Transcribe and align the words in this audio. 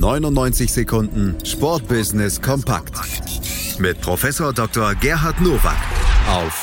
99 0.00 0.72
Sekunden 0.72 1.36
Sportbusiness 1.44 2.40
kompakt 2.40 2.94
mit 3.78 4.00
Professor 4.00 4.50
Dr. 4.54 4.94
Gerhard 4.94 5.42
Nowak 5.42 5.76
auf 6.26 6.62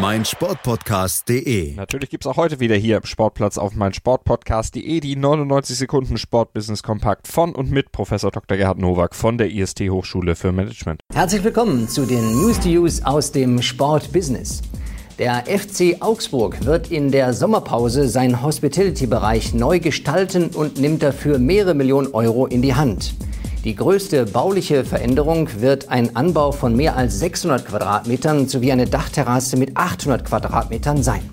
meinsportpodcast.de. 0.00 1.74
Natürlich 1.74 2.08
gibt's 2.08 2.26
auch 2.26 2.38
heute 2.38 2.58
wieder 2.60 2.74
hier 2.74 2.96
im 2.96 3.04
Sportplatz 3.04 3.58
auf 3.58 3.74
meinsportpodcast.de 3.74 5.00
die 5.00 5.14
99 5.14 5.76
Sekunden 5.76 6.16
Sportbusiness 6.16 6.82
kompakt 6.82 7.28
von 7.28 7.54
und 7.54 7.70
mit 7.70 7.92
Professor 7.92 8.30
Dr. 8.30 8.56
Gerhard 8.56 8.78
Nowak 8.78 9.14
von 9.14 9.36
der 9.36 9.50
IST 9.50 9.90
Hochschule 9.90 10.36
für 10.36 10.52
Management. 10.52 11.02
Herzlich 11.12 11.44
willkommen 11.44 11.86
zu 11.86 12.06
den 12.06 12.32
News 12.32 12.58
to 12.60 12.70
Use 12.70 13.04
aus 13.04 13.30
dem 13.30 13.60
Sportbusiness. 13.60 14.62
Der 15.18 15.44
FC 15.46 15.96
Augsburg 15.98 16.64
wird 16.64 16.92
in 16.92 17.10
der 17.10 17.34
Sommerpause 17.34 18.08
seinen 18.08 18.40
Hospitality-Bereich 18.40 19.52
neu 19.52 19.80
gestalten 19.80 20.50
und 20.54 20.78
nimmt 20.78 21.02
dafür 21.02 21.40
mehrere 21.40 21.74
Millionen 21.74 22.14
Euro 22.14 22.46
in 22.46 22.62
die 22.62 22.76
Hand. 22.76 23.16
Die 23.64 23.74
größte 23.74 24.26
bauliche 24.26 24.84
Veränderung 24.84 25.48
wird 25.58 25.88
ein 25.88 26.14
Anbau 26.14 26.52
von 26.52 26.76
mehr 26.76 26.96
als 26.96 27.18
600 27.18 27.66
Quadratmetern 27.66 28.46
sowie 28.46 28.70
eine 28.70 28.86
Dachterrasse 28.86 29.56
mit 29.56 29.76
800 29.76 30.24
Quadratmetern 30.24 31.02
sein. 31.02 31.28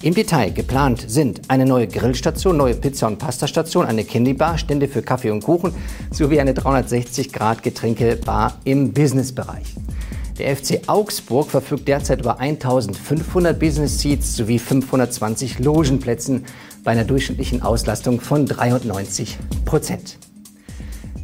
Im 0.00 0.14
Detail 0.14 0.50
geplant 0.50 1.04
sind 1.06 1.42
eine 1.48 1.66
neue 1.66 1.86
Grillstation, 1.86 2.56
neue 2.56 2.76
Pizza- 2.76 3.08
und 3.08 3.18
Pastastation, 3.18 3.84
eine 3.84 4.04
Candybar, 4.04 4.56
Stände 4.56 4.88
für 4.88 5.02
Kaffee 5.02 5.32
und 5.32 5.44
Kuchen 5.44 5.74
sowie 6.10 6.40
eine 6.40 6.54
360-Grad-Getränkebar 6.54 8.54
im 8.64 8.94
Businessbereich. 8.94 9.74
Der 10.38 10.56
FC 10.56 10.82
Augsburg 10.86 11.50
verfügt 11.50 11.88
derzeit 11.88 12.20
über 12.20 12.38
1500 12.38 13.58
Business 13.58 13.98
Seats 13.98 14.36
sowie 14.36 14.60
520 14.60 15.58
Logenplätzen 15.58 16.44
bei 16.84 16.92
einer 16.92 17.02
durchschnittlichen 17.02 17.62
Auslastung 17.62 18.20
von 18.20 18.46
93 18.46 19.36
Prozent. 19.64 20.16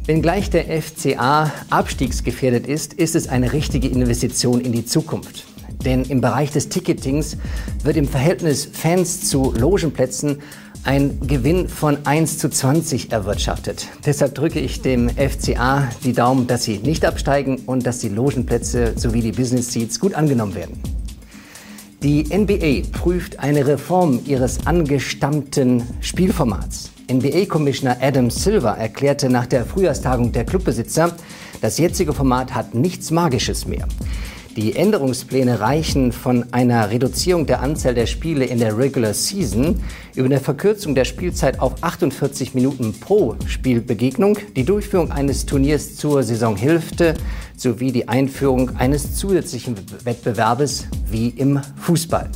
Wenngleich 0.05 0.49
der 0.49 0.65
FCA 0.81 1.49
abstiegsgefährdet 1.69 2.67
ist, 2.67 2.93
ist 2.93 3.15
es 3.15 3.29
eine 3.29 3.53
richtige 3.53 3.87
Investition 3.87 4.59
in 4.59 4.73
die 4.73 4.85
Zukunft. 4.85 5.45
Denn 5.85 6.03
im 6.03 6.19
Bereich 6.19 6.51
des 6.51 6.67
Ticketings 6.67 7.37
wird 7.83 7.95
im 7.95 8.09
Verhältnis 8.09 8.67
Fans 8.71 9.29
zu 9.29 9.53
Logenplätzen 9.57 10.41
ein 10.85 11.19
Gewinn 11.27 11.67
von 11.67 11.97
1 12.05 12.37
zu 12.37 12.49
20 12.49 13.11
erwirtschaftet. 13.11 13.87
Deshalb 14.05 14.35
drücke 14.35 14.59
ich 14.59 14.81
dem 14.81 15.09
FCA 15.09 15.89
die 16.03 16.13
Daumen, 16.13 16.47
dass 16.47 16.63
sie 16.63 16.77
nicht 16.77 17.05
absteigen 17.05 17.63
und 17.65 17.85
dass 17.87 17.99
die 17.99 18.09
Logenplätze 18.09 18.93
sowie 18.95 19.21
die 19.21 19.31
Business 19.31 19.73
Seats 19.73 19.99
gut 19.99 20.13
angenommen 20.13 20.53
werden. 20.53 20.79
Die 22.03 22.23
NBA 22.25 22.87
prüft 22.97 23.39
eine 23.39 23.65
Reform 23.65 24.19
ihres 24.25 24.67
angestammten 24.67 25.83
Spielformats. 26.01 26.91
NBA-Commissioner 27.11 27.97
Adam 27.99 28.29
Silver 28.29 28.77
erklärte 28.77 29.29
nach 29.29 29.47
der 29.47 29.65
Frühjahrstagung 29.65 30.31
der 30.31 30.45
Clubbesitzer, 30.45 31.15
das 31.61 31.79
jetzige 31.79 32.13
Format 32.13 32.53
hat 32.53 32.75
nichts 32.75 33.09
Magisches 33.09 33.65
mehr. 33.65 33.87
Die 34.55 34.73
Änderungspläne 34.73 35.59
reichen 35.59 36.13
von 36.13 36.45
einer 36.53 36.89
Reduzierung 36.89 37.45
der 37.45 37.59
Anzahl 37.59 37.93
der 37.93 38.05
Spiele 38.05 38.45
in 38.45 38.57
der 38.59 38.77
Regular 38.77 39.13
Season 39.13 39.81
über 40.15 40.27
eine 40.27 40.39
Verkürzung 40.39 40.95
der 40.95 41.03
Spielzeit 41.03 41.59
auf 41.59 41.83
48 41.83 42.53
Minuten 42.53 42.93
pro 42.97 43.35
Spielbegegnung, 43.47 44.37
die 44.55 44.63
Durchführung 44.63 45.11
eines 45.11 45.45
Turniers 45.45 45.97
zur 45.97 46.23
Saisonhälfte 46.23 47.15
sowie 47.57 47.91
die 47.91 48.07
Einführung 48.07 48.77
eines 48.77 49.15
zusätzlichen 49.15 49.75
Wettbewerbes 50.05 50.87
wie 51.11 51.29
im 51.29 51.59
Fußball. 51.75 52.29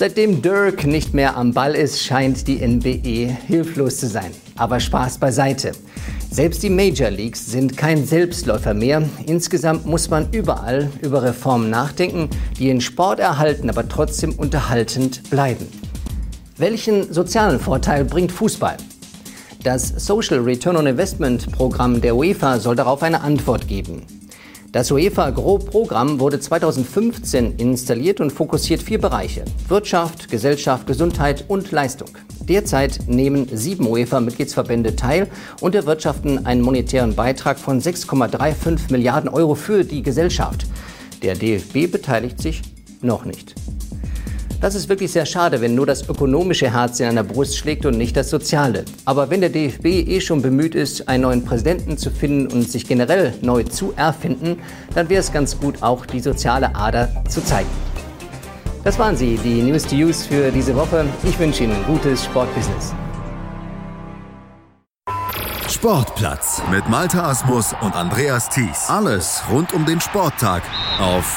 Seitdem 0.00 0.40
Dirk 0.40 0.86
nicht 0.86 1.12
mehr 1.12 1.36
am 1.36 1.52
Ball 1.52 1.74
ist, 1.74 2.02
scheint 2.02 2.46
die 2.48 2.66
NBE 2.66 3.36
hilflos 3.46 3.98
zu 3.98 4.06
sein. 4.06 4.30
Aber 4.56 4.80
Spaß 4.80 5.18
beiseite. 5.18 5.72
Selbst 6.30 6.62
die 6.62 6.70
Major 6.70 7.10
Leagues 7.10 7.44
sind 7.44 7.76
kein 7.76 8.06
Selbstläufer 8.06 8.72
mehr. 8.72 9.06
Insgesamt 9.26 9.84
muss 9.84 10.08
man 10.08 10.32
überall 10.32 10.90
über 11.02 11.22
Reformen 11.22 11.68
nachdenken, 11.68 12.30
die 12.58 12.68
den 12.68 12.80
Sport 12.80 13.20
erhalten, 13.20 13.68
aber 13.68 13.86
trotzdem 13.86 14.32
unterhaltend 14.32 15.28
bleiben. 15.28 15.66
Welchen 16.56 17.12
sozialen 17.12 17.60
Vorteil 17.60 18.06
bringt 18.06 18.32
Fußball? 18.32 18.78
Das 19.64 19.86
Social 19.86 20.38
Return 20.38 20.78
on 20.78 20.86
Investment 20.86 21.52
Programm 21.52 22.00
der 22.00 22.16
UEFA 22.16 22.58
soll 22.58 22.74
darauf 22.74 23.02
eine 23.02 23.20
Antwort 23.20 23.68
geben. 23.68 24.06
Das 24.72 24.92
UEFA 24.92 25.30
Gro-Programm 25.30 26.20
wurde 26.20 26.38
2015 26.38 27.56
installiert 27.56 28.20
und 28.20 28.30
fokussiert 28.30 28.80
vier 28.80 29.00
Bereiche. 29.00 29.44
Wirtschaft, 29.66 30.30
Gesellschaft, 30.30 30.86
Gesundheit 30.86 31.44
und 31.48 31.72
Leistung. 31.72 32.10
Derzeit 32.42 33.00
nehmen 33.08 33.48
sieben 33.52 33.88
UEFA-Mitgliedsverbände 33.88 34.94
teil 34.94 35.26
und 35.60 35.74
erwirtschaften 35.74 36.46
einen 36.46 36.62
monetären 36.62 37.16
Beitrag 37.16 37.58
von 37.58 37.80
6,35 37.80 38.92
Milliarden 38.92 39.28
Euro 39.28 39.56
für 39.56 39.82
die 39.82 40.04
Gesellschaft. 40.04 40.66
Der 41.20 41.34
DFB 41.34 41.90
beteiligt 41.90 42.40
sich 42.40 42.62
noch 43.02 43.24
nicht. 43.24 43.56
Das 44.60 44.74
ist 44.74 44.90
wirklich 44.90 45.10
sehr 45.10 45.24
schade, 45.24 45.62
wenn 45.62 45.74
nur 45.74 45.86
das 45.86 46.06
ökonomische 46.06 46.70
Herz 46.70 47.00
in 47.00 47.06
einer 47.06 47.22
Brust 47.22 47.56
schlägt 47.56 47.86
und 47.86 47.96
nicht 47.96 48.14
das 48.14 48.28
soziale. 48.28 48.84
Aber 49.06 49.30
wenn 49.30 49.40
der 49.40 49.48
DFB 49.48 49.86
eh 49.86 50.20
schon 50.20 50.42
bemüht 50.42 50.74
ist, 50.74 51.08
einen 51.08 51.22
neuen 51.22 51.44
Präsidenten 51.46 51.96
zu 51.96 52.10
finden 52.10 52.52
und 52.52 52.70
sich 52.70 52.86
generell 52.86 53.32
neu 53.40 53.62
zu 53.62 53.94
erfinden, 53.96 54.58
dann 54.94 55.08
wäre 55.08 55.20
es 55.20 55.32
ganz 55.32 55.58
gut, 55.58 55.82
auch 55.82 56.04
die 56.04 56.20
soziale 56.20 56.74
Ader 56.74 57.08
zu 57.26 57.42
zeigen. 57.42 57.70
Das 58.84 58.98
waren 58.98 59.16
sie, 59.16 59.38
die 59.42 59.62
News 59.62 59.86
to 59.86 59.96
Use 59.96 60.28
für 60.28 60.50
diese 60.50 60.76
Woche. 60.76 61.06
Ich 61.22 61.38
wünsche 61.38 61.64
Ihnen 61.64 61.82
gutes 61.86 62.26
Sportbusiness. 62.26 62.92
Sportplatz 65.68 66.60
mit 66.70 66.86
Malta 66.90 67.30
Asmus 67.30 67.74
und 67.80 67.96
Andreas 67.96 68.50
Thies. 68.50 68.88
Alles 68.88 69.42
rund 69.50 69.72
um 69.72 69.86
den 69.86 70.00
Sporttag 70.00 70.62
auf 71.00 71.36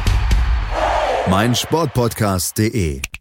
meinsportpodcast.de 1.27 3.01